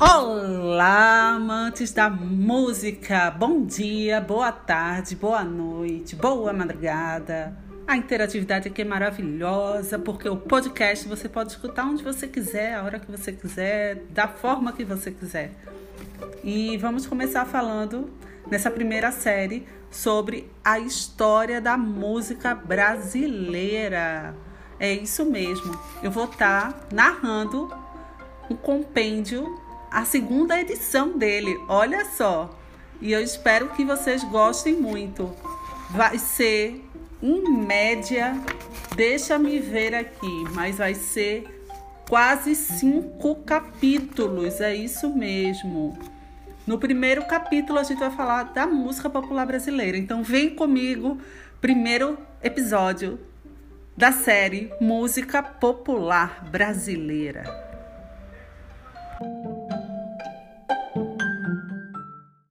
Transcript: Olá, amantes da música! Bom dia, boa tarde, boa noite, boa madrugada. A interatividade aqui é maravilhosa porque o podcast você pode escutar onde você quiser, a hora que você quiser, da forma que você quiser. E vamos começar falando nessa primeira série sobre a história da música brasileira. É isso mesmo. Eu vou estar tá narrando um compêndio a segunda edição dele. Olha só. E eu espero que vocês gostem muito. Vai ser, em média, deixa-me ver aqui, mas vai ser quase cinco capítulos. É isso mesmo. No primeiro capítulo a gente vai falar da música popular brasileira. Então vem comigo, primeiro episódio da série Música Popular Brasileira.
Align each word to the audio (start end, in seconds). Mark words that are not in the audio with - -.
Olá, 0.00 1.34
amantes 1.34 1.92
da 1.92 2.08
música! 2.08 3.30
Bom 3.30 3.64
dia, 3.64 4.20
boa 4.20 4.50
tarde, 4.50 5.14
boa 5.14 5.44
noite, 5.44 6.16
boa 6.16 6.52
madrugada. 6.52 7.56
A 7.86 7.96
interatividade 7.96 8.68
aqui 8.68 8.82
é 8.82 8.84
maravilhosa 8.84 9.98
porque 9.98 10.28
o 10.28 10.36
podcast 10.36 11.08
você 11.08 11.28
pode 11.28 11.52
escutar 11.52 11.84
onde 11.84 12.02
você 12.02 12.26
quiser, 12.26 12.74
a 12.74 12.82
hora 12.82 12.98
que 12.98 13.10
você 13.10 13.32
quiser, 13.32 14.04
da 14.10 14.28
forma 14.28 14.72
que 14.72 14.84
você 14.84 15.10
quiser. 15.10 15.52
E 16.42 16.76
vamos 16.78 17.06
começar 17.06 17.44
falando 17.44 18.10
nessa 18.50 18.70
primeira 18.70 19.12
série 19.12 19.66
sobre 19.90 20.50
a 20.64 20.78
história 20.78 21.60
da 21.60 21.76
música 21.76 22.54
brasileira. 22.54 24.34
É 24.80 24.92
isso 24.92 25.24
mesmo. 25.24 25.78
Eu 26.02 26.10
vou 26.10 26.24
estar 26.24 26.72
tá 26.72 26.80
narrando 26.92 27.72
um 28.50 28.56
compêndio 28.56 29.60
a 29.92 30.04
segunda 30.04 30.58
edição 30.60 31.18
dele. 31.18 31.56
Olha 31.68 32.04
só. 32.04 32.58
E 33.00 33.12
eu 33.12 33.20
espero 33.20 33.68
que 33.70 33.84
vocês 33.84 34.24
gostem 34.24 34.74
muito. 34.74 35.34
Vai 35.90 36.18
ser, 36.18 36.82
em 37.22 37.42
média, 37.50 38.34
deixa-me 38.96 39.58
ver 39.58 39.94
aqui, 39.94 40.44
mas 40.54 40.78
vai 40.78 40.94
ser 40.94 41.44
quase 42.08 42.54
cinco 42.54 43.34
capítulos. 43.36 44.60
É 44.60 44.74
isso 44.74 45.12
mesmo. 45.14 45.98
No 46.66 46.78
primeiro 46.78 47.24
capítulo 47.24 47.78
a 47.78 47.82
gente 47.82 47.98
vai 47.98 48.10
falar 48.10 48.44
da 48.44 48.66
música 48.66 49.10
popular 49.10 49.46
brasileira. 49.46 49.98
Então 49.98 50.22
vem 50.22 50.50
comigo, 50.50 51.18
primeiro 51.60 52.16
episódio 52.42 53.18
da 53.96 54.12
série 54.12 54.72
Música 54.80 55.42
Popular 55.42 56.48
Brasileira. 56.50 57.71